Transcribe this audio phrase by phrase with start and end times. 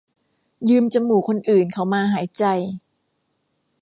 [0.69, 2.43] ยืมจมูกคนอื่นเขามาหายใจ